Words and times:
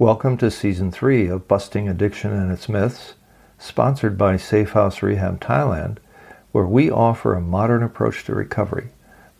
Welcome 0.00 0.38
to 0.38 0.50
Season 0.50 0.90
3 0.90 1.28
of 1.28 1.46
Busting 1.46 1.86
Addiction 1.86 2.32
and 2.32 2.50
Its 2.50 2.70
Myths, 2.70 3.12
sponsored 3.58 4.16
by 4.16 4.38
Safe 4.38 4.70
House 4.70 5.02
Rehab 5.02 5.40
Thailand, 5.40 5.98
where 6.52 6.64
we 6.64 6.90
offer 6.90 7.34
a 7.34 7.40
modern 7.42 7.82
approach 7.82 8.24
to 8.24 8.34
recovery, 8.34 8.92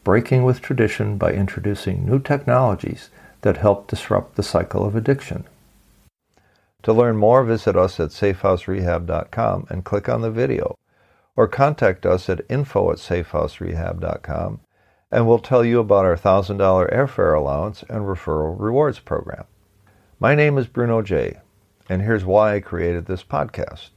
breaking 0.04 0.44
with 0.44 0.60
tradition 0.60 1.16
by 1.16 1.32
introducing 1.32 2.04
new 2.04 2.18
technologies 2.18 3.08
that 3.40 3.56
help 3.56 3.86
disrupt 3.86 4.36
the 4.36 4.42
cycle 4.42 4.84
of 4.84 4.94
addiction. 4.94 5.44
To 6.82 6.92
learn 6.92 7.16
more, 7.16 7.42
visit 7.42 7.74
us 7.74 7.98
at 7.98 8.10
safehouserehab.com 8.10 9.66
and 9.70 9.82
click 9.82 10.10
on 10.10 10.20
the 10.20 10.30
video, 10.30 10.76
or 11.36 11.48
contact 11.48 12.04
us 12.04 12.28
at 12.28 12.44
info 12.50 12.90
at 12.90 12.98
safehouserehab.com, 12.98 14.60
and 15.10 15.26
we'll 15.26 15.38
tell 15.38 15.64
you 15.64 15.80
about 15.80 16.04
our 16.04 16.18
$1,000 16.18 16.92
airfare 16.92 17.34
allowance 17.34 17.82
and 17.88 18.02
referral 18.02 18.54
rewards 18.60 18.98
program. 18.98 19.46
My 20.22 20.34
name 20.34 20.58
is 20.58 20.66
Bruno 20.66 21.00
J., 21.00 21.38
and 21.88 22.02
here's 22.02 22.26
why 22.26 22.54
I 22.54 22.60
created 22.60 23.06
this 23.06 23.24
podcast. 23.24 23.92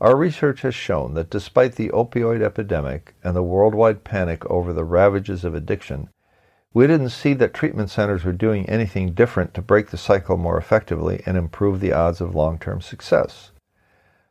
Our 0.00 0.16
research 0.16 0.62
has 0.62 0.74
shown 0.74 1.14
that 1.14 1.30
despite 1.30 1.76
the 1.76 1.90
opioid 1.90 2.42
epidemic 2.42 3.14
and 3.22 3.36
the 3.36 3.42
worldwide 3.44 4.02
panic 4.02 4.44
over 4.46 4.72
the 4.72 4.82
ravages 4.82 5.44
of 5.44 5.54
addiction, 5.54 6.08
we 6.72 6.88
didn't 6.88 7.10
see 7.10 7.34
that 7.34 7.54
treatment 7.54 7.90
centers 7.90 8.24
were 8.24 8.32
doing 8.32 8.68
anything 8.68 9.12
different 9.12 9.54
to 9.54 9.62
break 9.62 9.90
the 9.90 9.96
cycle 9.96 10.36
more 10.36 10.58
effectively 10.58 11.22
and 11.24 11.36
improve 11.36 11.78
the 11.78 11.92
odds 11.92 12.20
of 12.20 12.34
long-term 12.34 12.80
success. 12.80 13.52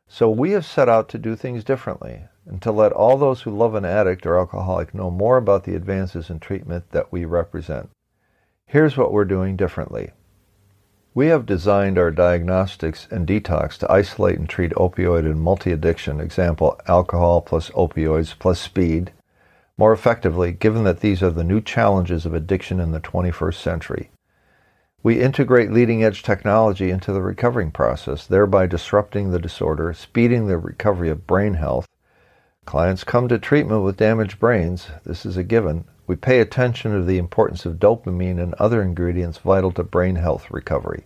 So 0.09 0.29
we 0.29 0.51
have 0.51 0.65
set 0.65 0.89
out 0.89 1.07
to 1.07 1.17
do 1.17 1.37
things 1.37 1.63
differently 1.63 2.25
and 2.45 2.61
to 2.63 2.71
let 2.73 2.91
all 2.91 3.17
those 3.17 3.43
who 3.43 3.57
love 3.57 3.75
an 3.75 3.85
addict 3.85 4.25
or 4.25 4.37
alcoholic 4.37 4.93
know 4.93 5.09
more 5.09 5.37
about 5.37 5.63
the 5.63 5.75
advances 5.75 6.29
in 6.29 6.41
treatment 6.41 6.91
that 6.91 7.13
we 7.13 7.23
represent. 7.23 7.91
Here's 8.67 8.97
what 8.97 9.13
we're 9.13 9.23
doing 9.23 9.55
differently. 9.55 10.11
We 11.15 11.27
have 11.27 11.45
designed 11.45 11.99
our 11.99 12.09
diagnostics 12.09 13.07
and 13.11 13.27
detox 13.27 13.77
to 13.77 13.91
isolate 13.91 14.39
and 14.39 14.49
treat 14.49 14.71
opioid 14.71 15.25
and 15.25 15.39
multi-addiction, 15.39 16.19
example, 16.19 16.79
alcohol 16.87 17.41
plus 17.41 17.69
opioids 17.69 18.33
plus 18.37 18.59
speed, 18.59 19.11
more 19.77 19.93
effectively 19.93 20.51
given 20.51 20.85
that 20.85 21.01
these 21.01 21.21
are 21.21 21.29
the 21.29 21.43
new 21.43 21.61
challenges 21.61 22.25
of 22.25 22.33
addiction 22.33 22.79
in 22.79 22.91
the 22.91 22.99
21st 22.99 23.61
century. 23.61 24.09
We 25.03 25.21
integrate 25.21 25.71
leading 25.71 26.03
edge 26.03 26.23
technology 26.23 26.89
into 26.89 27.13
the 27.13 27.21
recovering 27.21 27.69
process, 27.69 28.25
thereby 28.25 28.65
disrupting 28.65 29.29
the 29.29 29.39
disorder, 29.39 29.93
speeding 29.93 30.47
the 30.47 30.57
recovery 30.57 31.11
of 31.11 31.27
brain 31.27 31.53
health. 31.55 31.87
Clients 32.65 33.03
come 33.03 33.27
to 33.27 33.37
treatment 33.37 33.83
with 33.83 33.97
damaged 33.97 34.39
brains. 34.39 34.87
This 35.05 35.27
is 35.27 35.37
a 35.37 35.43
given. 35.43 35.85
We 36.05 36.15
pay 36.15 36.39
attention 36.39 36.91
to 36.91 37.03
the 37.03 37.17
importance 37.17 37.65
of 37.65 37.79
dopamine 37.79 38.41
and 38.41 38.53
other 38.55 38.81
ingredients 38.81 39.37
vital 39.37 39.71
to 39.73 39.83
brain 39.83 40.15
health 40.15 40.51
recovery. 40.51 41.05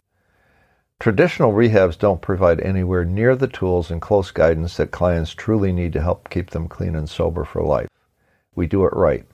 Traditional 1.00 1.52
rehabs 1.52 2.00
don't 2.00 2.22
provide 2.22 2.60
anywhere 2.62 3.06
near 3.06 3.36
the 3.36 3.48
tools 3.48 3.92
and 3.92 4.02
close 4.02 4.32
guidance 4.32 4.78
that 4.78 4.90
clients 4.90 5.36
truly 5.36 5.72
need 5.72 5.94
to 5.94 6.02
help 6.02 6.32
keep 6.32 6.50
them 6.50 6.68
clean 6.68 6.96
and 6.96 7.08
sober 7.08 7.46
for 7.46 7.62
life. 7.62 7.88
We 8.56 8.66
do 8.66 8.84
it 8.86 8.94
right. 8.94 9.26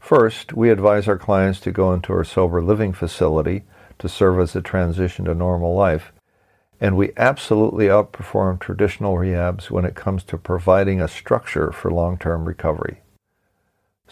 First, 0.00 0.54
we 0.54 0.70
advise 0.70 1.06
our 1.06 1.18
clients 1.18 1.60
to 1.60 1.70
go 1.70 1.92
into 1.92 2.14
our 2.14 2.24
sober 2.24 2.62
living 2.62 2.94
facility 2.94 3.64
to 3.98 4.08
serve 4.08 4.40
as 4.40 4.56
a 4.56 4.62
transition 4.62 5.26
to 5.26 5.34
normal 5.34 5.74
life, 5.74 6.12
and 6.80 6.96
we 6.96 7.12
absolutely 7.18 7.86
outperform 7.86 8.58
traditional 8.58 9.14
rehabs 9.16 9.70
when 9.70 9.84
it 9.84 9.94
comes 9.94 10.24
to 10.24 10.38
providing 10.38 11.02
a 11.02 11.06
structure 11.06 11.70
for 11.70 11.90
long-term 11.90 12.46
recovery. 12.46 13.01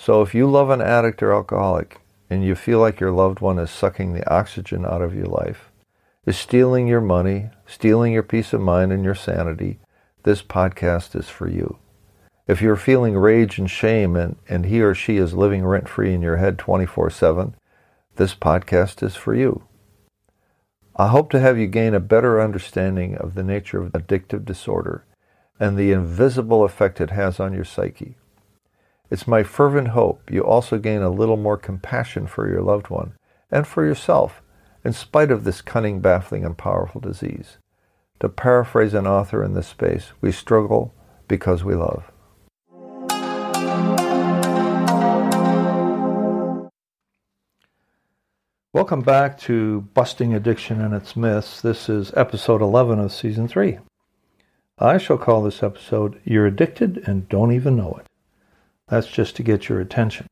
So 0.03 0.23
if 0.23 0.35
you 0.35 0.51
love 0.51 0.71
an 0.71 0.81
addict 0.81 1.23
or 1.23 1.35
alcoholic 1.35 2.01
and 2.31 2.43
you 2.43 2.55
feel 2.55 2.79
like 2.79 3.01
your 3.01 3.11
loved 3.11 3.41
one 3.41 3.59
is 3.59 3.71
sucking 3.71 4.15
the 4.15 4.27
oxygen 4.33 4.87
out 4.87 5.03
of 5.03 5.15
your 5.15 5.27
life, 5.27 5.71
is 6.25 6.39
stealing 6.39 6.87
your 6.87 7.03
money, 7.03 7.51
stealing 7.67 8.15
your 8.15 8.23
peace 8.23 8.55
of 8.55 8.63
mind 8.63 8.93
and 8.93 9.05
your 9.05 9.15
sanity, 9.15 9.79
this 10.23 10.41
podcast 10.41 11.15
is 11.15 11.29
for 11.29 11.51
you. 11.51 11.77
If 12.49 12.63
you're 12.63 12.77
feeling 12.77 13.15
rage 13.15 13.59
and 13.59 13.71
shame 13.71 14.17
and, 14.17 14.37
and 14.49 14.65
he 14.65 14.81
or 14.81 14.95
she 14.95 15.19
is 15.19 15.35
living 15.35 15.67
rent 15.67 15.87
free 15.87 16.15
in 16.15 16.23
your 16.23 16.39
head 16.39 16.57
24 16.57 17.11
7, 17.11 17.55
this 18.17 18.35
podcast 18.35 19.03
is 19.03 19.17
for 19.17 19.35
you. 19.35 19.65
I 20.97 21.09
hope 21.09 21.31
to 21.33 21.41
have 21.41 21.59
you 21.59 21.67
gain 21.67 21.93
a 21.93 22.01
better 22.01 22.41
understanding 22.41 23.19
of 23.19 23.35
the 23.35 23.45
nature 23.45 23.83
of 23.83 23.93
addictive 23.93 24.47
disorder 24.47 25.05
and 25.59 25.77
the 25.77 25.93
invisible 25.93 26.65
effect 26.65 27.03
it 27.03 27.11
has 27.11 27.39
on 27.39 27.53
your 27.53 27.67
psyche. 27.67 28.17
It's 29.11 29.27
my 29.27 29.43
fervent 29.43 29.89
hope 29.89 30.31
you 30.31 30.45
also 30.45 30.79
gain 30.79 31.03
a 31.03 31.11
little 31.11 31.37
more 31.37 31.57
compassion 31.57 32.29
for 32.29 32.49
your 32.49 32.63
loved 32.63 32.91
one 32.91 33.15
and 33.51 33.67
for 33.67 33.85
yourself, 33.85 34.41
in 34.85 34.93
spite 34.93 35.33
of 35.33 35.43
this 35.43 35.63
cunning, 35.63 35.99
baffling, 35.99 36.45
and 36.45 36.57
powerful 36.57 37.01
disease. 37.01 37.59
To 38.21 38.29
paraphrase 38.29 38.95
an 38.95 39.09
author 39.09 39.43
in 39.43 39.55
this 39.55 39.67
space, 39.67 40.13
we 40.21 40.31
struggle 40.31 40.95
because 41.27 41.65
we 41.65 41.75
love. 41.75 42.13
Welcome 48.73 49.01
back 49.01 49.39
to 49.41 49.81
Busting 49.93 50.35
Addiction 50.35 50.81
and 50.81 50.95
Its 50.95 51.17
Myths. 51.17 51.61
This 51.61 51.89
is 51.89 52.13
episode 52.17 52.63
11 52.63 53.01
of 53.01 53.13
season 53.13 53.49
3. 53.49 53.81
I 54.79 54.99
shall 54.99 55.19
call 55.19 55.43
this 55.43 55.65
episode 55.65 56.21
You're 56.23 56.47
Addicted 56.47 57.03
and 57.09 57.29
Don't 57.29 57.51
Even 57.51 57.75
Know 57.75 57.99
It. 57.99 58.07
That's 58.91 59.07
just 59.07 59.37
to 59.37 59.45
get 59.45 59.69
your 59.69 59.81
attention. 59.81 60.27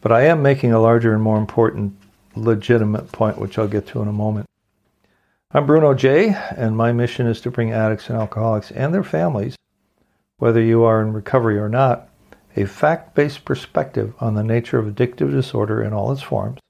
But 0.00 0.12
I 0.12 0.22
am 0.26 0.42
making 0.42 0.72
a 0.72 0.80
larger 0.80 1.12
and 1.12 1.22
more 1.22 1.38
important 1.38 1.96
legitimate 2.36 3.10
point, 3.10 3.38
which 3.38 3.58
I'll 3.58 3.66
get 3.66 3.88
to 3.88 4.00
in 4.00 4.06
a 4.06 4.12
moment. 4.12 4.46
I'm 5.50 5.66
Bruno 5.66 5.92
J., 5.92 6.28
and 6.56 6.76
my 6.76 6.92
mission 6.92 7.26
is 7.26 7.40
to 7.40 7.50
bring 7.50 7.72
addicts 7.72 8.08
and 8.08 8.18
alcoholics 8.18 8.70
and 8.70 8.94
their 8.94 9.02
families, 9.02 9.56
whether 10.38 10.60
you 10.60 10.84
are 10.84 11.02
in 11.02 11.12
recovery 11.12 11.58
or 11.58 11.68
not, 11.68 12.08
a 12.56 12.64
fact 12.64 13.14
based 13.14 13.44
perspective 13.44 14.14
on 14.20 14.34
the 14.34 14.44
nature 14.44 14.78
of 14.78 14.86
addictive 14.86 15.32
disorder 15.32 15.82
in 15.82 15.92
all 15.92 16.12
its 16.12 16.22
forms, 16.22 16.60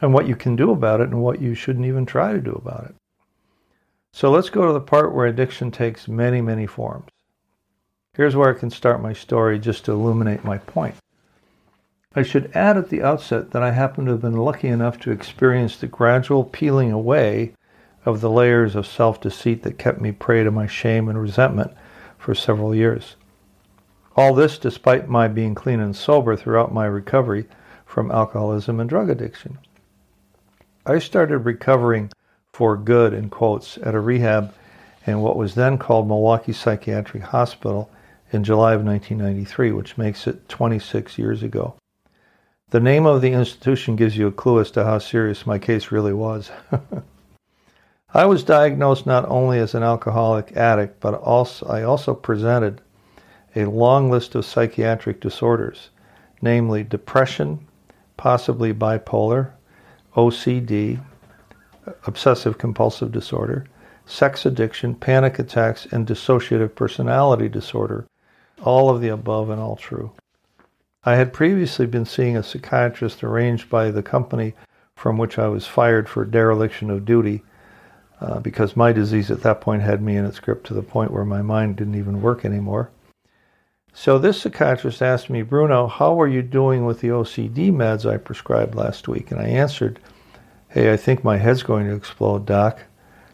and 0.00 0.14
what 0.14 0.28
you 0.28 0.36
can 0.36 0.54
do 0.54 0.70
about 0.70 1.00
it 1.00 1.08
and 1.08 1.22
what 1.22 1.40
you 1.40 1.54
shouldn't 1.54 1.86
even 1.86 2.06
try 2.06 2.32
to 2.32 2.40
do 2.40 2.52
about 2.52 2.84
it. 2.84 2.94
So 4.12 4.30
let's 4.30 4.50
go 4.50 4.66
to 4.66 4.72
the 4.72 4.80
part 4.80 5.14
where 5.14 5.26
addiction 5.26 5.72
takes 5.72 6.06
many, 6.06 6.40
many 6.40 6.66
forms. 6.66 7.08
Here's 8.14 8.36
where 8.36 8.54
I 8.54 8.58
can 8.58 8.68
start 8.68 9.00
my 9.00 9.14
story 9.14 9.58
just 9.58 9.86
to 9.86 9.92
illuminate 9.92 10.44
my 10.44 10.58
point. 10.58 10.96
I 12.14 12.22
should 12.22 12.54
add 12.54 12.76
at 12.76 12.90
the 12.90 13.02
outset 13.02 13.52
that 13.52 13.62
I 13.62 13.70
happen 13.70 14.04
to 14.04 14.10
have 14.10 14.20
been 14.20 14.36
lucky 14.36 14.68
enough 14.68 15.00
to 15.00 15.10
experience 15.10 15.78
the 15.78 15.86
gradual 15.86 16.44
peeling 16.44 16.92
away 16.92 17.54
of 18.04 18.20
the 18.20 18.28
layers 18.28 18.76
of 18.76 18.86
self 18.86 19.18
deceit 19.18 19.62
that 19.62 19.78
kept 19.78 19.98
me 19.98 20.12
prey 20.12 20.44
to 20.44 20.50
my 20.50 20.66
shame 20.66 21.08
and 21.08 21.18
resentment 21.18 21.72
for 22.18 22.34
several 22.34 22.74
years. 22.74 23.16
All 24.14 24.34
this 24.34 24.58
despite 24.58 25.08
my 25.08 25.26
being 25.26 25.54
clean 25.54 25.80
and 25.80 25.96
sober 25.96 26.36
throughout 26.36 26.70
my 26.70 26.84
recovery 26.84 27.46
from 27.86 28.10
alcoholism 28.10 28.78
and 28.78 28.90
drug 28.90 29.08
addiction. 29.08 29.56
I 30.84 30.98
started 30.98 31.38
recovering 31.38 32.12
for 32.52 32.76
good, 32.76 33.14
in 33.14 33.30
quotes, 33.30 33.78
at 33.78 33.94
a 33.94 34.00
rehab 34.00 34.52
in 35.06 35.22
what 35.22 35.38
was 35.38 35.54
then 35.54 35.78
called 35.78 36.06
Milwaukee 36.06 36.52
Psychiatric 36.52 37.22
Hospital 37.22 37.88
in 38.32 38.42
July 38.42 38.72
of 38.72 38.82
1993, 38.82 39.72
which 39.72 39.98
makes 39.98 40.26
it 40.26 40.48
26 40.48 41.18
years 41.18 41.42
ago. 41.42 41.74
The 42.70 42.80
name 42.80 43.04
of 43.04 43.20
the 43.20 43.32
institution 43.32 43.96
gives 43.96 44.16
you 44.16 44.26
a 44.26 44.32
clue 44.32 44.58
as 44.58 44.70
to 44.70 44.84
how 44.84 44.98
serious 44.98 45.46
my 45.46 45.58
case 45.58 45.92
really 45.92 46.14
was. 46.14 46.50
I 48.14 48.24
was 48.24 48.42
diagnosed 48.44 49.04
not 49.04 49.28
only 49.28 49.58
as 49.58 49.74
an 49.74 49.82
alcoholic 49.82 50.56
addict, 50.56 50.98
but 50.98 51.14
also 51.14 51.66
I 51.66 51.82
also 51.82 52.14
presented 52.14 52.80
a 53.54 53.66
long 53.66 54.10
list 54.10 54.34
of 54.34 54.46
psychiatric 54.46 55.20
disorders, 55.20 55.90
namely 56.40 56.82
depression, 56.82 57.66
possibly 58.16 58.72
bipolar, 58.72 59.50
OCD, 60.16 60.98
obsessive 62.06 62.56
compulsive 62.56 63.12
disorder, 63.12 63.66
sex 64.06 64.46
addiction, 64.46 64.94
panic 64.94 65.38
attacks, 65.38 65.86
and 65.86 66.06
dissociative 66.06 66.74
personality 66.74 67.48
disorder, 67.48 68.06
all 68.62 68.90
of 68.90 69.00
the 69.00 69.08
above 69.08 69.50
and 69.50 69.60
all 69.60 69.76
true. 69.76 70.12
I 71.04 71.16
had 71.16 71.32
previously 71.32 71.86
been 71.86 72.04
seeing 72.04 72.36
a 72.36 72.42
psychiatrist 72.42 73.24
arranged 73.24 73.68
by 73.68 73.90
the 73.90 74.02
company 74.02 74.54
from 74.94 75.18
which 75.18 75.38
I 75.38 75.48
was 75.48 75.66
fired 75.66 76.08
for 76.08 76.24
dereliction 76.24 76.90
of 76.90 77.04
duty 77.04 77.42
uh, 78.20 78.38
because 78.38 78.76
my 78.76 78.92
disease 78.92 79.30
at 79.30 79.42
that 79.42 79.60
point 79.60 79.82
had 79.82 80.00
me 80.00 80.16
in 80.16 80.24
its 80.24 80.38
grip 80.38 80.62
to 80.64 80.74
the 80.74 80.82
point 80.82 81.10
where 81.10 81.24
my 81.24 81.42
mind 81.42 81.74
didn't 81.76 81.96
even 81.96 82.22
work 82.22 82.44
anymore. 82.44 82.90
So 83.92 84.18
this 84.18 84.40
psychiatrist 84.40 85.02
asked 85.02 85.28
me, 85.28 85.42
Bruno, 85.42 85.88
how 85.88 86.20
are 86.20 86.28
you 86.28 86.40
doing 86.40 86.86
with 86.86 87.00
the 87.00 87.08
OCD 87.08 87.72
meds 87.72 88.08
I 88.08 88.16
prescribed 88.16 88.74
last 88.74 89.08
week? 89.08 89.30
And 89.30 89.40
I 89.40 89.46
answered, 89.46 89.98
Hey, 90.68 90.92
I 90.92 90.96
think 90.96 91.22
my 91.22 91.36
head's 91.36 91.62
going 91.62 91.86
to 91.86 91.94
explode, 91.94 92.46
Doc. 92.46 92.78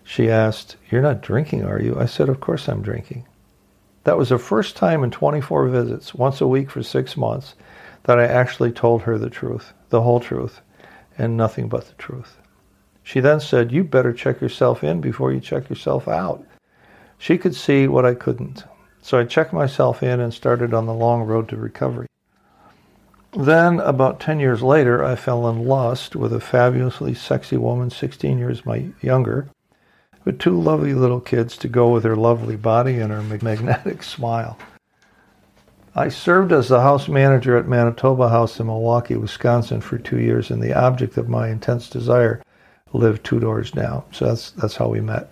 She 0.02 0.30
asked, 0.30 0.76
You're 0.90 1.02
not 1.02 1.20
drinking, 1.20 1.64
are 1.64 1.80
you? 1.80 1.96
I 2.00 2.06
said, 2.06 2.28
Of 2.28 2.40
course 2.40 2.66
I'm 2.66 2.82
drinking. 2.82 3.26
That 4.08 4.16
was 4.16 4.30
the 4.30 4.38
first 4.38 4.74
time 4.74 5.04
in 5.04 5.10
24 5.10 5.68
visits, 5.68 6.14
once 6.14 6.40
a 6.40 6.46
week 6.46 6.70
for 6.70 6.82
six 6.82 7.14
months, 7.14 7.54
that 8.04 8.18
I 8.18 8.24
actually 8.24 8.72
told 8.72 9.02
her 9.02 9.18
the 9.18 9.28
truth, 9.28 9.74
the 9.90 10.00
whole 10.00 10.18
truth, 10.18 10.62
and 11.18 11.36
nothing 11.36 11.68
but 11.68 11.86
the 11.88 11.94
truth. 11.96 12.38
She 13.02 13.20
then 13.20 13.38
said, 13.38 13.70
You 13.70 13.84
better 13.84 14.14
check 14.14 14.40
yourself 14.40 14.82
in 14.82 15.02
before 15.02 15.30
you 15.30 15.40
check 15.40 15.68
yourself 15.68 16.08
out. 16.08 16.42
She 17.18 17.36
could 17.36 17.54
see 17.54 17.86
what 17.86 18.06
I 18.06 18.14
couldn't. 18.14 18.64
So 19.02 19.18
I 19.18 19.24
checked 19.24 19.52
myself 19.52 20.02
in 20.02 20.20
and 20.20 20.32
started 20.32 20.72
on 20.72 20.86
the 20.86 20.94
long 20.94 21.24
road 21.24 21.46
to 21.50 21.58
recovery. 21.58 22.06
Then, 23.36 23.78
about 23.80 24.20
10 24.20 24.40
years 24.40 24.62
later, 24.62 25.04
I 25.04 25.16
fell 25.16 25.46
in 25.50 25.66
lust 25.66 26.16
with 26.16 26.32
a 26.32 26.40
fabulously 26.40 27.12
sexy 27.12 27.58
woman 27.58 27.90
16 27.90 28.38
years 28.38 28.64
my 28.64 28.86
younger, 29.02 29.50
with 30.24 30.38
two 30.38 30.58
lovely 30.58 30.94
little 30.94 31.20
kids 31.20 31.56
to 31.58 31.68
go 31.68 31.90
with 31.90 32.04
her 32.04 32.16
lovely 32.16 32.56
body 32.56 32.98
and 32.98 33.12
her 33.12 33.22
magnetic 33.22 34.02
smile. 34.02 34.58
I 35.94 36.08
served 36.10 36.52
as 36.52 36.68
the 36.68 36.80
house 36.80 37.08
manager 37.08 37.56
at 37.56 37.66
Manitoba 37.66 38.28
House 38.28 38.60
in 38.60 38.66
Milwaukee, 38.66 39.16
Wisconsin 39.16 39.80
for 39.80 39.98
two 39.98 40.20
years, 40.20 40.50
and 40.50 40.62
the 40.62 40.74
object 40.74 41.16
of 41.16 41.28
my 41.28 41.48
intense 41.48 41.90
desire 41.90 42.42
lived 42.92 43.24
two 43.24 43.40
doors 43.40 43.70
down. 43.70 44.04
So 44.12 44.26
that's, 44.26 44.50
that's 44.52 44.76
how 44.76 44.88
we 44.88 45.00
met. 45.00 45.30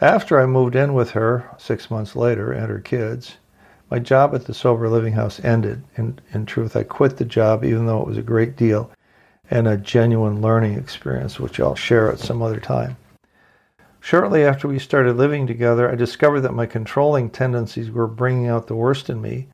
After 0.00 0.40
I 0.40 0.46
moved 0.46 0.76
in 0.76 0.94
with 0.94 1.10
her 1.10 1.48
six 1.58 1.90
months 1.90 2.14
later 2.14 2.52
and 2.52 2.68
her 2.68 2.78
kids, 2.78 3.36
my 3.90 3.98
job 3.98 4.34
at 4.34 4.44
the 4.44 4.54
Sober 4.54 4.88
Living 4.88 5.14
House 5.14 5.42
ended. 5.42 5.82
In, 5.96 6.18
in 6.32 6.44
truth, 6.46 6.76
I 6.76 6.82
quit 6.82 7.16
the 7.16 7.24
job 7.24 7.64
even 7.64 7.86
though 7.86 8.02
it 8.02 8.06
was 8.06 8.18
a 8.18 8.22
great 8.22 8.56
deal 8.56 8.90
and 9.50 9.66
a 9.66 9.76
genuine 9.76 10.42
learning 10.42 10.74
experience, 10.74 11.40
which 11.40 11.58
I'll 11.58 11.74
share 11.74 12.12
at 12.12 12.18
some 12.18 12.42
other 12.42 12.60
time. 12.60 12.96
Shortly 14.00 14.44
after 14.44 14.68
we 14.68 14.78
started 14.78 15.16
living 15.16 15.46
together, 15.46 15.90
I 15.90 15.94
discovered 15.94 16.40
that 16.40 16.54
my 16.54 16.66
controlling 16.66 17.30
tendencies 17.30 17.90
were 17.90 18.06
bringing 18.06 18.46
out 18.46 18.66
the 18.66 18.74
worst 18.74 19.10
in 19.10 19.20
me 19.20 19.48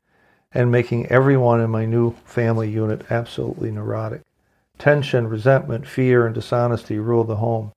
and 0.53 0.71
making 0.71 1.07
everyone 1.07 1.59
in 1.59 1.69
my 1.69 1.85
new 1.85 2.15
family 2.23 2.69
unit 2.69 3.11
absolutely 3.11 3.71
neurotic. 3.71 4.21
Tension, 4.77 5.27
resentment, 5.27 5.87
fear, 5.87 6.25
and 6.25 6.35
dishonesty 6.35 6.99
ruled 6.99 7.27
the 7.27 7.37
home. 7.37 7.71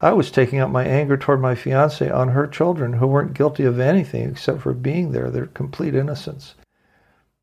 I 0.00 0.12
was 0.12 0.30
taking 0.30 0.58
out 0.58 0.72
my 0.72 0.84
anger 0.84 1.16
toward 1.16 1.40
my 1.40 1.54
fiance 1.54 2.08
on 2.08 2.28
her 2.28 2.46
children 2.46 2.94
who 2.94 3.06
weren't 3.06 3.34
guilty 3.34 3.64
of 3.64 3.78
anything 3.78 4.30
except 4.30 4.62
for 4.62 4.72
being 4.72 5.12
there, 5.12 5.30
their 5.30 5.46
complete 5.46 5.94
innocence. 5.94 6.54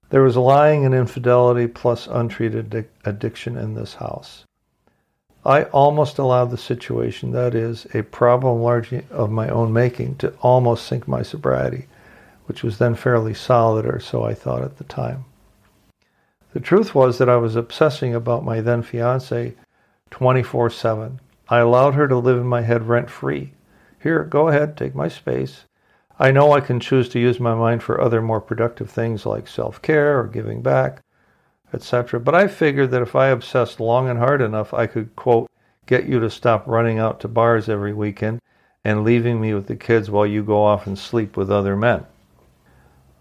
There 0.09 0.23
was 0.23 0.37
lying 0.37 0.83
and 0.83 0.95
infidelity 0.95 1.67
plus 1.67 2.07
untreated 2.07 2.87
addiction 3.05 3.57
in 3.57 3.75
this 3.75 3.95
house. 3.95 4.45
I 5.47 5.63
almost 5.63 6.17
allowed 6.17 6.51
the 6.51 6.57
situation, 6.57 7.31
that 7.31 7.55
is, 7.55 7.87
a 7.93 8.03
problem 8.03 8.61
largely 8.61 9.05
of 9.09 9.31
my 9.31 9.47
own 9.47 9.71
making, 9.71 10.15
to 10.15 10.33
almost 10.41 10.85
sink 10.85 11.07
my 11.07 11.21
sobriety, 11.21 11.87
which 12.47 12.63
was 12.63 12.79
then 12.79 12.95
fairly 12.95 13.33
solid, 13.33 13.85
or 13.85 14.01
so 14.01 14.25
I 14.25 14.33
thought 14.33 14.61
at 14.61 14.77
the 14.77 14.83
time. 14.83 15.23
The 16.51 16.59
truth 16.59 16.93
was 16.93 17.17
that 17.17 17.29
I 17.29 17.37
was 17.37 17.55
obsessing 17.55 18.13
about 18.13 18.43
my 18.43 18.59
then 18.59 18.83
fiance 18.83 19.53
24 20.11 20.69
7. 20.69 21.21
I 21.47 21.59
allowed 21.59 21.93
her 21.93 22.09
to 22.09 22.17
live 22.17 22.39
in 22.39 22.47
my 22.47 22.63
head 22.63 22.89
rent 22.89 23.09
free. 23.09 23.53
Here, 24.03 24.25
go 24.25 24.49
ahead, 24.49 24.75
take 24.75 24.95
my 24.95 25.07
space. 25.07 25.63
I 26.19 26.31
know 26.31 26.51
I 26.51 26.59
can 26.59 26.81
choose 26.81 27.07
to 27.09 27.19
use 27.19 27.39
my 27.39 27.55
mind 27.55 27.83
for 27.83 28.01
other 28.01 28.21
more 28.21 28.41
productive 28.41 28.89
things 28.89 29.25
like 29.25 29.47
self 29.47 29.81
care 29.81 30.19
or 30.19 30.27
giving 30.27 30.61
back, 30.61 31.01
etc. 31.73 32.19
But 32.19 32.35
I 32.35 32.47
figured 32.47 32.91
that 32.91 33.01
if 33.01 33.15
I 33.15 33.27
obsessed 33.27 33.79
long 33.79 34.09
and 34.09 34.19
hard 34.19 34.41
enough, 34.41 34.73
I 34.73 34.87
could, 34.87 35.15
quote, 35.15 35.49
get 35.85 36.05
you 36.05 36.19
to 36.19 36.29
stop 36.29 36.67
running 36.67 36.99
out 36.99 37.19
to 37.21 37.27
bars 37.27 37.69
every 37.69 37.93
weekend 37.93 38.41
and 38.83 39.03
leaving 39.03 39.41
me 39.41 39.53
with 39.53 39.67
the 39.67 39.75
kids 39.75 40.09
while 40.09 40.25
you 40.25 40.43
go 40.43 40.63
off 40.63 40.87
and 40.87 40.97
sleep 40.97 41.35
with 41.35 41.51
other 41.51 41.75
men. 41.75 42.05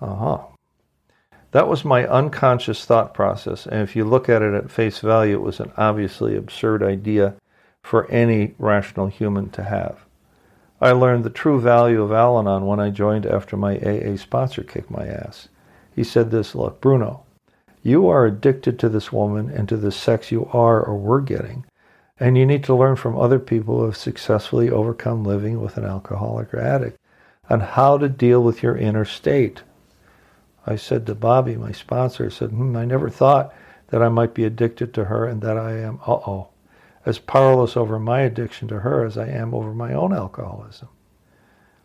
Uh 0.00 0.14
huh. 0.14 0.38
That 1.52 1.68
was 1.68 1.84
my 1.84 2.06
unconscious 2.06 2.84
thought 2.84 3.14
process, 3.14 3.66
and 3.66 3.80
if 3.80 3.96
you 3.96 4.04
look 4.04 4.28
at 4.28 4.42
it 4.42 4.52
at 4.52 4.70
face 4.70 4.98
value, 4.98 5.34
it 5.34 5.42
was 5.42 5.58
an 5.58 5.72
obviously 5.76 6.36
absurd 6.36 6.82
idea 6.82 7.34
for 7.82 8.10
any 8.10 8.54
rational 8.58 9.06
human 9.06 9.48
to 9.50 9.62
have. 9.62 10.04
I 10.80 10.90
learned 10.90 11.24
the 11.24 11.30
true 11.30 11.60
value 11.60 12.02
of 12.02 12.12
Al 12.12 12.38
Anon 12.38 12.66
when 12.66 12.80
I 12.80 12.90
joined 12.90 13.24
after 13.24 13.56
my 13.56 13.78
AA 13.78 14.16
sponsor 14.16 14.62
kicked 14.62 14.90
my 14.90 15.06
ass. 15.06 15.48
He 15.94 16.04
said 16.04 16.30
this 16.30 16.54
Look, 16.54 16.80
Bruno, 16.80 17.22
you 17.86 18.08
are 18.08 18.26
addicted 18.26 18.78
to 18.80 18.88
this 18.88 19.12
woman 19.12 19.48
and 19.48 19.68
to 19.68 19.76
the 19.76 19.92
sex 19.92 20.32
you 20.32 20.50
are 20.52 20.82
or 20.82 20.96
were 20.96 21.20
getting, 21.20 21.64
and 22.18 22.36
you 22.36 22.44
need 22.44 22.64
to 22.64 22.74
learn 22.74 22.96
from 22.96 23.16
other 23.16 23.38
people 23.38 23.78
who 23.78 23.84
have 23.84 23.96
successfully 23.96 24.68
overcome 24.68 25.22
living 25.22 25.60
with 25.60 25.76
an 25.76 25.84
alcoholic 25.84 26.52
or 26.52 26.58
addict 26.58 26.98
on 27.48 27.60
how 27.60 27.96
to 27.96 28.08
deal 28.08 28.42
with 28.42 28.60
your 28.60 28.76
inner 28.76 29.04
state. 29.04 29.62
I 30.66 30.74
said 30.74 31.06
to 31.06 31.14
Bobby, 31.14 31.54
my 31.54 31.70
sponsor, 31.70 32.26
I 32.26 32.30
said, 32.30 32.50
hmm, 32.50 32.76
I 32.76 32.84
never 32.84 33.08
thought 33.08 33.54
that 33.88 34.02
I 34.02 34.08
might 34.08 34.34
be 34.34 34.44
addicted 34.44 34.92
to 34.94 35.04
her 35.04 35.24
and 35.24 35.40
that 35.42 35.56
I 35.56 35.78
am, 35.78 36.00
uh 36.06 36.14
oh 36.26 36.48
as 37.06 37.20
powerless 37.20 37.76
over 37.76 38.00
my 38.00 38.22
addiction 38.22 38.66
to 38.66 38.80
her 38.80 39.04
as 39.04 39.16
I 39.16 39.28
am 39.28 39.54
over 39.54 39.72
my 39.72 39.94
own 39.94 40.12
alcoholism. 40.12 40.88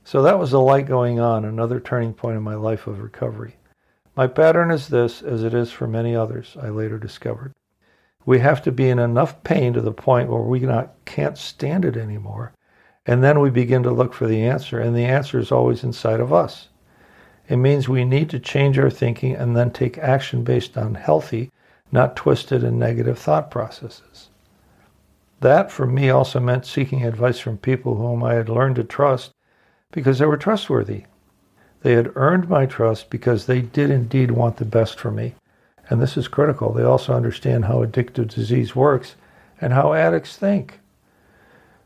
So 0.03 0.23
that 0.23 0.39
was 0.39 0.51
a 0.51 0.57
light 0.57 0.87
going 0.87 1.19
on, 1.19 1.45
another 1.45 1.79
turning 1.79 2.15
point 2.15 2.37
in 2.37 2.43
my 2.43 2.55
life 2.55 2.87
of 2.87 2.99
recovery. 2.99 3.55
My 4.15 4.27
pattern 4.27 4.71
is 4.71 4.89
this, 4.89 5.21
as 5.21 5.43
it 5.43 5.53
is 5.53 5.71
for 5.71 5.87
many 5.87 6.15
others, 6.15 6.57
I 6.61 6.67
later 6.67 6.97
discovered. 6.97 7.53
We 8.25 8.39
have 8.39 8.61
to 8.63 8.71
be 8.71 8.89
in 8.89 8.99
enough 8.99 9.41
pain 9.43 9.73
to 9.73 9.81
the 9.81 9.93
point 9.93 10.29
where 10.29 10.41
we 10.41 10.59
not, 10.59 10.93
can't 11.05 11.37
stand 11.37 11.85
it 11.85 11.95
anymore. 11.95 12.53
And 13.05 13.23
then 13.23 13.39
we 13.39 13.49
begin 13.49 13.83
to 13.83 13.91
look 13.91 14.13
for 14.13 14.27
the 14.27 14.43
answer, 14.43 14.79
and 14.79 14.95
the 14.95 15.05
answer 15.05 15.39
is 15.39 15.51
always 15.51 15.83
inside 15.83 16.19
of 16.19 16.33
us. 16.33 16.67
It 17.47 17.57
means 17.57 17.89
we 17.89 18.05
need 18.05 18.29
to 18.31 18.39
change 18.39 18.77
our 18.77 18.89
thinking 18.89 19.35
and 19.35 19.55
then 19.55 19.71
take 19.71 19.97
action 19.97 20.43
based 20.43 20.77
on 20.77 20.95
healthy, 20.95 21.51
not 21.91 22.15
twisted 22.15 22.63
and 22.63 22.77
negative 22.77 23.17
thought 23.17 23.49
processes. 23.49 24.29
That 25.39 25.71
for 25.71 25.87
me 25.87 26.09
also 26.09 26.39
meant 26.39 26.65
seeking 26.65 27.03
advice 27.03 27.39
from 27.39 27.57
people 27.57 27.95
whom 27.95 28.23
I 28.23 28.35
had 28.35 28.49
learned 28.49 28.75
to 28.75 28.83
trust 28.83 29.31
because 29.91 30.19
they 30.19 30.25
were 30.25 30.37
trustworthy. 30.37 31.05
They 31.81 31.93
had 31.93 32.11
earned 32.15 32.47
my 32.47 32.65
trust 32.65 33.09
because 33.09 33.45
they 33.45 33.61
did 33.61 33.89
indeed 33.89 34.31
want 34.31 34.57
the 34.57 34.65
best 34.65 34.99
for 34.99 35.11
me. 35.11 35.35
And 35.89 36.01
this 36.01 36.15
is 36.15 36.27
critical. 36.27 36.71
They 36.71 36.83
also 36.83 37.13
understand 37.13 37.65
how 37.65 37.83
addictive 37.83 38.33
disease 38.33 38.75
works 38.75 39.15
and 39.59 39.73
how 39.73 39.93
addicts 39.93 40.37
think. 40.37 40.79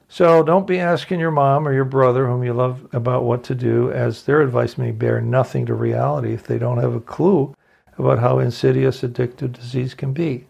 So 0.07 0.43
don't 0.43 0.67
be 0.67 0.79
asking 0.79 1.19
your 1.19 1.31
mom 1.31 1.67
or 1.67 1.73
your 1.73 1.85
brother, 1.85 2.27
whom 2.27 2.43
you 2.43 2.53
love, 2.53 2.87
about 2.93 3.23
what 3.23 3.43
to 3.45 3.55
do, 3.55 3.91
as 3.91 4.23
their 4.23 4.41
advice 4.41 4.77
may 4.77 4.91
bear 4.91 5.19
nothing 5.19 5.65
to 5.65 5.73
reality 5.73 6.33
if 6.33 6.45
they 6.45 6.59
don't 6.59 6.77
have 6.77 6.93
a 6.93 6.99
clue 6.99 7.55
about 7.97 8.19
how 8.19 8.39
insidious 8.39 9.01
addictive 9.01 9.53
disease 9.53 9.93
can 9.93 10.13
be. 10.13 10.45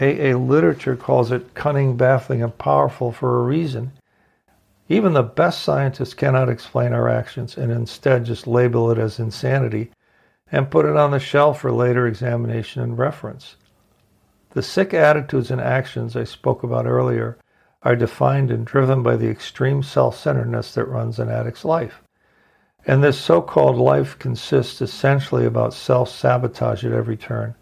AA 0.00 0.36
literature 0.36 0.96
calls 0.96 1.30
it 1.30 1.54
cunning, 1.54 1.96
baffling, 1.96 2.42
and 2.42 2.56
powerful 2.56 3.12
for 3.12 3.38
a 3.38 3.42
reason. 3.42 3.92
Even 4.88 5.12
the 5.12 5.22
best 5.22 5.62
scientists 5.62 6.14
cannot 6.14 6.48
explain 6.48 6.92
our 6.92 7.08
actions 7.08 7.56
and 7.56 7.70
instead 7.70 8.24
just 8.24 8.46
label 8.46 8.90
it 8.90 8.98
as 8.98 9.18
insanity 9.18 9.90
and 10.50 10.70
put 10.70 10.86
it 10.86 10.96
on 10.96 11.10
the 11.10 11.18
shelf 11.20 11.60
for 11.60 11.70
later 11.70 12.06
examination 12.06 12.82
and 12.82 12.98
reference. 12.98 13.56
The 14.50 14.62
sick 14.62 14.94
attitudes 14.94 15.50
and 15.50 15.60
actions 15.60 16.16
I 16.16 16.24
spoke 16.24 16.62
about 16.62 16.86
earlier 16.86 17.38
are 17.82 17.96
defined 17.96 18.50
and 18.50 18.66
driven 18.66 19.02
by 19.02 19.16
the 19.16 19.28
extreme 19.28 19.82
self 19.82 20.16
centeredness 20.18 20.74
that 20.74 20.86
runs 20.86 21.18
an 21.18 21.28
addict's 21.28 21.64
life. 21.64 22.02
And 22.86 23.04
this 23.04 23.20
so 23.20 23.42
called 23.42 23.76
life 23.76 24.18
consists 24.18 24.80
essentially 24.80 25.44
about 25.44 25.74
self 25.74 26.08
sabotage 26.08 26.84
at 26.84 26.92
every 26.92 27.16
turn 27.16 27.54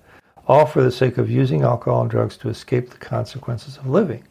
all 0.48 0.66
for 0.66 0.82
the 0.82 0.92
sake 0.92 1.18
of 1.18 1.30
using 1.30 1.62
alcohol 1.62 2.02
and 2.02 2.10
drugs 2.10 2.36
to 2.36 2.48
escape 2.48 2.90
the 2.90 2.98
consequences 2.98 3.76
of 3.76 3.88
living. 3.88 4.22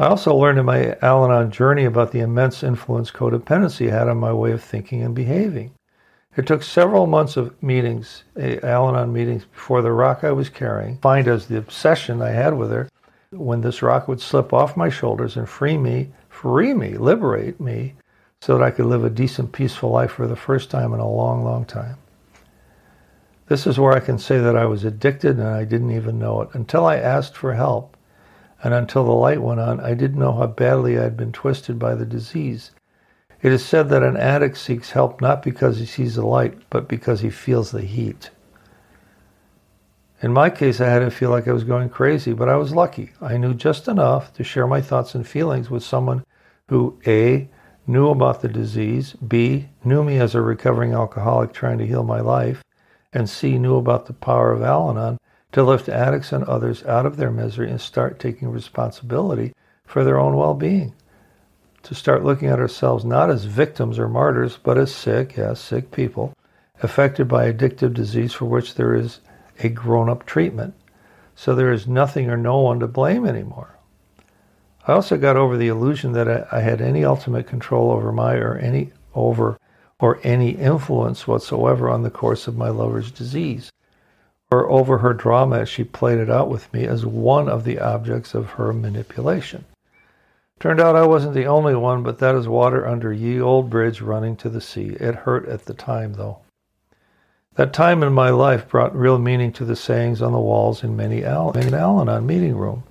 I 0.00 0.06
also 0.06 0.32
learned 0.32 0.60
in 0.60 0.64
my 0.64 0.96
Al 1.02 1.24
Anon 1.24 1.50
journey 1.50 1.84
about 1.84 2.12
the 2.12 2.20
immense 2.20 2.62
influence 2.62 3.10
codependency 3.10 3.90
had 3.90 4.08
on 4.08 4.18
my 4.18 4.32
way 4.32 4.52
of 4.52 4.62
thinking 4.62 5.02
and 5.02 5.12
behaving. 5.12 5.72
It 6.36 6.46
took 6.46 6.62
several 6.62 7.08
months 7.08 7.36
of 7.36 7.60
meetings, 7.60 8.22
Al 8.36 8.88
Anon 8.88 9.12
meetings, 9.12 9.44
before 9.46 9.82
the 9.82 9.90
rock 9.90 10.22
I 10.22 10.30
was 10.30 10.50
carrying, 10.50 10.98
find 10.98 11.26
as 11.26 11.46
the 11.46 11.58
obsession 11.58 12.22
I 12.22 12.30
had 12.30 12.56
with 12.56 12.70
her, 12.70 12.88
when 13.32 13.60
this 13.60 13.82
rock 13.82 14.06
would 14.06 14.20
slip 14.20 14.52
off 14.52 14.76
my 14.76 14.88
shoulders 14.88 15.36
and 15.36 15.48
free 15.48 15.76
me, 15.76 16.10
free 16.28 16.74
me, 16.74 16.96
liberate 16.96 17.60
me, 17.60 17.94
so 18.40 18.56
that 18.56 18.64
I 18.64 18.70
could 18.70 18.86
live 18.86 19.04
a 19.04 19.10
decent, 19.10 19.50
peaceful 19.50 19.90
life 19.90 20.12
for 20.12 20.28
the 20.28 20.36
first 20.36 20.70
time 20.70 20.94
in 20.94 21.00
a 21.00 21.10
long, 21.10 21.42
long 21.42 21.64
time. 21.64 21.96
This 23.48 23.66
is 23.66 23.80
where 23.80 23.94
I 23.94 24.00
can 24.00 24.18
say 24.18 24.38
that 24.38 24.56
I 24.56 24.66
was 24.66 24.84
addicted 24.84 25.38
and 25.38 25.48
I 25.48 25.64
didn't 25.64 25.90
even 25.90 26.20
know 26.20 26.42
it. 26.42 26.50
Until 26.52 26.86
I 26.86 26.98
asked 26.98 27.36
for 27.36 27.54
help 27.54 27.96
and 28.62 28.74
until 28.74 29.04
the 29.04 29.12
light 29.12 29.42
went 29.42 29.60
on, 29.60 29.80
I 29.80 29.94
didn't 29.94 30.18
know 30.18 30.32
how 30.32 30.46
badly 30.46 30.98
I 30.98 31.02
had 31.02 31.16
been 31.16 31.32
twisted 31.32 31.78
by 31.78 31.94
the 31.94 32.06
disease. 32.06 32.72
It 33.40 33.52
is 33.52 33.64
said 33.64 33.88
that 33.90 34.02
an 34.02 34.16
addict 34.16 34.58
seeks 34.58 34.90
help 34.90 35.20
not 35.20 35.42
because 35.42 35.78
he 35.78 35.86
sees 35.86 36.16
the 36.16 36.26
light, 36.26 36.58
but 36.70 36.88
because 36.88 37.20
he 37.20 37.30
feels 37.30 37.70
the 37.70 37.82
heat. 37.82 38.30
In 40.20 40.32
my 40.32 40.50
case, 40.50 40.80
I 40.80 40.88
had 40.88 40.98
to 40.98 41.10
feel 41.12 41.30
like 41.30 41.46
I 41.46 41.52
was 41.52 41.62
going 41.62 41.88
crazy, 41.88 42.32
but 42.32 42.48
I 42.48 42.56
was 42.56 42.74
lucky. 42.74 43.12
I 43.20 43.36
knew 43.36 43.54
just 43.54 43.86
enough 43.86 44.32
to 44.34 44.42
share 44.42 44.66
my 44.66 44.80
thoughts 44.80 45.14
and 45.14 45.26
feelings 45.26 45.70
with 45.70 45.84
someone 45.84 46.24
who 46.68 46.98
A, 47.06 47.48
knew 47.86 48.10
about 48.10 48.42
the 48.42 48.48
disease, 48.48 49.12
B, 49.12 49.68
knew 49.84 50.02
me 50.02 50.18
as 50.18 50.34
a 50.34 50.42
recovering 50.42 50.92
alcoholic 50.92 51.52
trying 51.52 51.78
to 51.78 51.86
heal 51.86 52.02
my 52.02 52.20
life, 52.20 52.64
and 53.12 53.30
C 53.30 53.58
knew 53.58 53.76
about 53.76 54.06
the 54.06 54.12
power 54.12 54.52
of 54.52 54.62
Al 54.62 54.90
Anon 54.90 55.18
to 55.52 55.62
lift 55.62 55.88
addicts 55.88 56.32
and 56.32 56.44
others 56.44 56.84
out 56.84 57.06
of 57.06 57.16
their 57.16 57.30
misery 57.30 57.70
and 57.70 57.80
start 57.80 58.18
taking 58.18 58.50
responsibility 58.50 59.52
for 59.84 60.04
their 60.04 60.18
own 60.18 60.36
well-being. 60.36 60.94
To 61.84 61.94
start 61.94 62.24
looking 62.24 62.48
at 62.48 62.58
ourselves 62.58 63.04
not 63.04 63.30
as 63.30 63.44
victims 63.44 63.98
or 63.98 64.08
martyrs, 64.08 64.58
but 64.62 64.76
as 64.76 64.94
sick, 64.94 65.36
yes, 65.36 65.60
sick 65.60 65.90
people, 65.90 66.34
affected 66.82 67.28
by 67.28 67.50
addictive 67.50 67.94
disease 67.94 68.32
for 68.32 68.44
which 68.44 68.74
there 68.74 68.94
is 68.94 69.20
a 69.60 69.68
grown-up 69.68 70.26
treatment. 70.26 70.74
So 71.34 71.54
there 71.54 71.72
is 71.72 71.86
nothing 71.86 72.28
or 72.28 72.36
no 72.36 72.60
one 72.60 72.80
to 72.80 72.86
blame 72.86 73.24
anymore. 73.24 73.78
I 74.86 74.92
also 74.92 75.16
got 75.16 75.36
over 75.36 75.56
the 75.56 75.68
illusion 75.68 76.12
that 76.12 76.28
I, 76.28 76.58
I 76.58 76.60
had 76.60 76.80
any 76.80 77.04
ultimate 77.04 77.46
control 77.46 77.90
over 77.90 78.12
my 78.12 78.34
or 78.34 78.56
any 78.56 78.92
over 79.14 79.58
or 80.00 80.20
any 80.22 80.50
influence 80.50 81.26
whatsoever 81.26 81.88
on 81.88 82.02
the 82.02 82.10
course 82.10 82.46
of 82.46 82.56
my 82.56 82.68
lover's 82.68 83.10
disease, 83.10 83.70
or 84.50 84.70
over 84.70 84.98
her 84.98 85.12
drama 85.12 85.60
as 85.60 85.68
she 85.68 85.84
played 85.84 86.18
it 86.18 86.30
out 86.30 86.48
with 86.48 86.72
me 86.72 86.84
as 86.84 87.04
one 87.04 87.48
of 87.48 87.64
the 87.64 87.78
objects 87.78 88.34
of 88.34 88.50
her 88.50 88.72
manipulation. 88.72 89.64
Turned 90.58 90.80
out 90.80 90.96
I 90.96 91.06
wasn't 91.06 91.34
the 91.34 91.46
only 91.46 91.76
one, 91.76 92.02
but 92.02 92.18
that 92.18 92.34
is 92.34 92.48
water 92.48 92.86
under 92.86 93.12
ye 93.12 93.40
old 93.40 93.70
bridge 93.70 94.00
running 94.00 94.36
to 94.36 94.48
the 94.48 94.60
sea. 94.60 94.96
It 94.98 95.14
hurt 95.14 95.46
at 95.48 95.66
the 95.66 95.74
time, 95.74 96.14
though. 96.14 96.38
That 97.54 97.72
time 97.72 98.02
in 98.02 98.12
my 98.12 98.30
life 98.30 98.68
brought 98.68 98.96
real 98.96 99.18
meaning 99.18 99.52
to 99.52 99.64
the 99.64 99.76
sayings 99.76 100.22
on 100.22 100.32
the 100.32 100.40
walls 100.40 100.82
in 100.82 100.96
many 100.96 101.24
Al- 101.24 101.52
Al-Anon 101.56 102.26
meeting 102.26 102.56
room. 102.56 102.84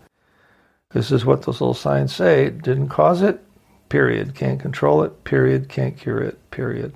This 0.92 1.12
is 1.12 1.26
what 1.26 1.42
those 1.42 1.60
little 1.60 1.74
signs 1.74 2.16
say. 2.16 2.50
Didn't 2.50 2.90
cause 2.90 3.22
it, 3.22 3.44
period. 3.90 4.36
Can't 4.36 4.60
control 4.60 5.04
it, 5.04 5.24
period. 5.24 5.70
Can't 5.70 5.98
cure 5.98 6.20
it, 6.20 6.52
period. 6.52 6.94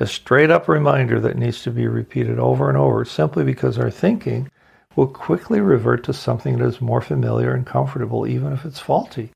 A 0.00 0.06
straight 0.06 0.50
up 0.50 0.66
reminder 0.66 1.20
that 1.20 1.36
needs 1.36 1.62
to 1.62 1.70
be 1.70 1.86
repeated 1.86 2.38
over 2.38 2.70
and 2.70 2.78
over 2.78 3.04
simply 3.04 3.44
because 3.44 3.78
our 3.78 3.90
thinking 3.90 4.50
will 4.96 5.06
quickly 5.06 5.60
revert 5.60 6.04
to 6.04 6.14
something 6.14 6.56
that 6.56 6.64
is 6.64 6.80
more 6.80 7.02
familiar 7.02 7.52
and 7.52 7.66
comfortable, 7.66 8.26
even 8.26 8.50
if 8.54 8.64
it's 8.64 8.80
faulty. 8.80 9.30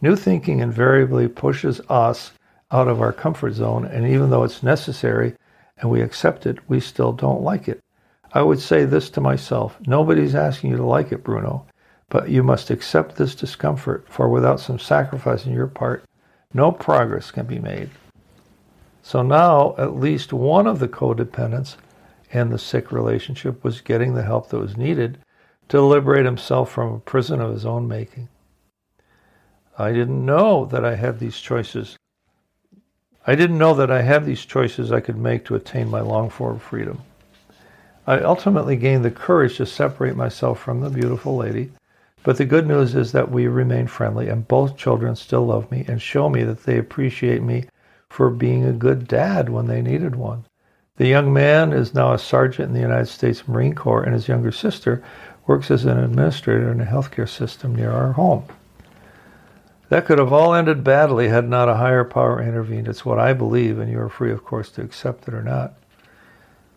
New 0.00 0.16
thinking 0.16 0.58
invariably 0.58 1.28
pushes 1.28 1.80
us 1.88 2.32
out 2.72 2.88
of 2.88 3.00
our 3.00 3.12
comfort 3.12 3.52
zone, 3.52 3.84
and 3.84 4.04
even 4.04 4.30
though 4.30 4.42
it's 4.42 4.64
necessary 4.64 5.36
and 5.78 5.88
we 5.88 6.00
accept 6.02 6.44
it, 6.44 6.58
we 6.68 6.80
still 6.80 7.12
don't 7.12 7.42
like 7.42 7.68
it. 7.68 7.78
I 8.32 8.42
would 8.42 8.58
say 8.58 8.84
this 8.84 9.10
to 9.10 9.20
myself 9.20 9.78
nobody's 9.86 10.34
asking 10.34 10.72
you 10.72 10.76
to 10.78 10.84
like 10.84 11.12
it, 11.12 11.22
Bruno, 11.22 11.66
but 12.08 12.28
you 12.28 12.42
must 12.42 12.70
accept 12.70 13.14
this 13.14 13.36
discomfort, 13.36 14.06
for 14.08 14.28
without 14.28 14.58
some 14.58 14.80
sacrifice 14.80 15.46
on 15.46 15.52
your 15.52 15.68
part, 15.68 16.02
no 16.52 16.72
progress 16.72 17.30
can 17.30 17.46
be 17.46 17.60
made. 17.60 17.90
So 19.02 19.22
now, 19.22 19.74
at 19.78 19.96
least 19.96 20.32
one 20.32 20.66
of 20.66 20.78
the 20.78 20.88
codependents 20.88 21.76
and 22.32 22.52
the 22.52 22.58
sick 22.58 22.92
relationship 22.92 23.64
was 23.64 23.80
getting 23.80 24.14
the 24.14 24.22
help 24.22 24.50
that 24.50 24.58
was 24.58 24.76
needed 24.76 25.18
to 25.68 25.80
liberate 25.80 26.24
himself 26.24 26.70
from 26.70 26.94
a 26.94 26.98
prison 26.98 27.40
of 27.40 27.52
his 27.52 27.64
own 27.64 27.88
making. 27.88 28.28
I 29.78 29.92
didn't 29.92 30.24
know 30.24 30.66
that 30.66 30.84
I 30.84 30.96
had 30.96 31.18
these 31.18 31.40
choices. 31.40 31.96
I 33.26 33.34
didn't 33.34 33.58
know 33.58 33.74
that 33.74 33.90
I 33.90 34.02
had 34.02 34.24
these 34.24 34.44
choices 34.44 34.92
I 34.92 35.00
could 35.00 35.16
make 35.16 35.44
to 35.46 35.54
attain 35.54 35.90
my 35.90 36.00
longed 36.00 36.32
for 36.32 36.58
freedom. 36.58 37.02
I 38.06 38.20
ultimately 38.20 38.76
gained 38.76 39.04
the 39.04 39.10
courage 39.10 39.56
to 39.56 39.66
separate 39.66 40.16
myself 40.16 40.60
from 40.60 40.80
the 40.80 40.90
beautiful 40.90 41.36
lady 41.36 41.70
but 42.22 42.36
the 42.36 42.44
good 42.44 42.66
news 42.66 42.94
is 42.94 43.12
that 43.12 43.30
we 43.30 43.46
remain 43.46 43.86
friendly, 43.86 44.28
and 44.28 44.46
both 44.46 44.76
children 44.76 45.16
still 45.16 45.46
love 45.46 45.70
me 45.70 45.86
and 45.88 46.02
show 46.02 46.28
me 46.28 46.42
that 46.44 46.64
they 46.64 46.76
appreciate 46.76 47.42
me 47.42 47.64
for 48.10 48.28
being 48.28 48.64
a 48.64 48.72
good 48.72 49.08
dad 49.08 49.48
when 49.48 49.66
they 49.66 49.80
needed 49.80 50.16
one. 50.16 50.44
The 50.96 51.06
young 51.06 51.32
man 51.32 51.72
is 51.72 51.94
now 51.94 52.12
a 52.12 52.18
sergeant 52.18 52.68
in 52.68 52.74
the 52.74 52.80
United 52.80 53.06
States 53.06 53.48
Marine 53.48 53.74
Corps, 53.74 54.02
and 54.02 54.12
his 54.12 54.28
younger 54.28 54.52
sister 54.52 55.02
works 55.46 55.70
as 55.70 55.86
an 55.86 55.96
administrator 55.96 56.70
in 56.70 56.80
a 56.80 56.84
healthcare 56.84 57.28
system 57.28 57.74
near 57.74 57.90
our 57.90 58.12
home. 58.12 58.44
That 59.88 60.04
could 60.04 60.18
have 60.18 60.32
all 60.32 60.54
ended 60.54 60.84
badly 60.84 61.28
had 61.28 61.48
not 61.48 61.68
a 61.68 61.76
higher 61.76 62.04
power 62.04 62.42
intervened. 62.42 62.86
It's 62.86 63.04
what 63.04 63.18
I 63.18 63.32
believe, 63.32 63.78
and 63.78 63.90
you 63.90 63.98
are 64.00 64.08
free, 64.08 64.30
of 64.30 64.44
course, 64.44 64.70
to 64.72 64.82
accept 64.82 65.26
it 65.26 65.34
or 65.34 65.42
not. 65.42 65.74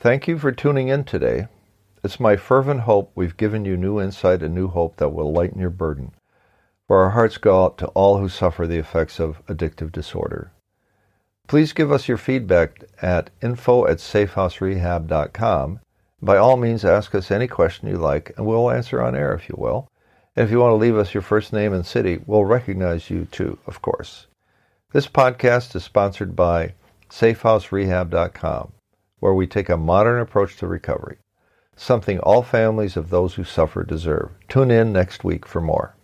Thank 0.00 0.28
you 0.28 0.38
for 0.38 0.52
tuning 0.52 0.88
in 0.88 1.04
today. 1.04 1.48
It's 2.02 2.20
my 2.20 2.36
fervent 2.36 2.80
hope 2.80 3.10
we've 3.14 3.36
given 3.36 3.64
you 3.64 3.76
new 3.76 4.00
insight 4.00 4.42
and 4.42 4.54
new 4.54 4.68
hope 4.68 4.96
that 4.96 5.10
will 5.10 5.32
lighten 5.32 5.60
your 5.60 5.70
burden 5.70 6.12
for 6.86 7.02
our 7.02 7.10
hearts 7.10 7.38
go 7.38 7.64
out 7.64 7.78
to 7.78 7.86
all 7.88 8.18
who 8.18 8.28
suffer 8.28 8.66
the 8.66 8.78
effects 8.78 9.18
of 9.18 9.44
addictive 9.46 9.90
disorder. 9.90 10.52
Please 11.46 11.72
give 11.72 11.92
us 11.92 12.08
your 12.08 12.16
feedback 12.16 12.84
at 13.02 13.30
info 13.42 13.86
at 13.86 13.98
safehouserehab.com. 13.98 15.80
By 16.22 16.36
all 16.38 16.56
means, 16.56 16.84
ask 16.84 17.14
us 17.14 17.30
any 17.30 17.46
question 17.46 17.88
you 17.88 17.98
like, 17.98 18.32
and 18.36 18.46
we'll 18.46 18.70
answer 18.70 19.02
on 19.02 19.14
air 19.14 19.34
if 19.34 19.48
you 19.48 19.56
will. 19.58 19.88
And 20.34 20.44
if 20.44 20.50
you 20.50 20.58
want 20.58 20.72
to 20.72 20.76
leave 20.76 20.96
us 20.96 21.12
your 21.12 21.22
first 21.22 21.52
name 21.52 21.74
and 21.74 21.84
city, 21.84 22.20
we'll 22.26 22.46
recognize 22.46 23.10
you 23.10 23.26
too, 23.26 23.58
of 23.66 23.82
course. 23.82 24.26
This 24.92 25.06
podcast 25.06 25.76
is 25.76 25.84
sponsored 25.84 26.34
by 26.34 26.72
safehouserehab.com, 27.10 28.72
where 29.20 29.34
we 29.34 29.46
take 29.46 29.68
a 29.68 29.76
modern 29.76 30.20
approach 30.20 30.56
to 30.56 30.66
recovery, 30.66 31.18
something 31.76 32.18
all 32.20 32.42
families 32.42 32.96
of 32.96 33.10
those 33.10 33.34
who 33.34 33.44
suffer 33.44 33.84
deserve. 33.84 34.30
Tune 34.48 34.70
in 34.70 34.92
next 34.92 35.24
week 35.24 35.46
for 35.46 35.60
more. 35.60 35.94